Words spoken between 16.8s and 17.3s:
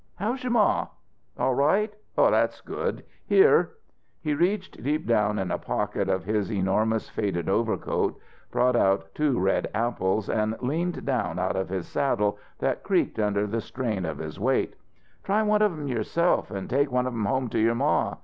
one of 'em